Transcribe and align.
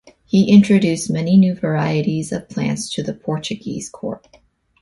He 0.25 0.49
introduced 0.51 1.11
many 1.11 1.37
new 1.37 1.53
varieties 1.53 2.31
of 2.31 2.49
plants 2.49 2.89
to 2.95 3.03
the 3.03 3.13
Portuguese 3.13 3.87
Court. 3.87 4.27